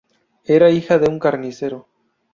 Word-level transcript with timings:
Era 0.45 0.71
hija 0.71 0.97
de 0.97 1.07
un 1.07 1.19
carnicero. 1.19 1.87